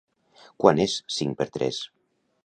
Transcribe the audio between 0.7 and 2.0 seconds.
és cinc per tres.